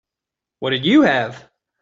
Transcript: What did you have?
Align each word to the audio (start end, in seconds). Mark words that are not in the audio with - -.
What 0.61 0.71
did 0.71 0.83
you 0.83 1.03
have? 1.03 1.47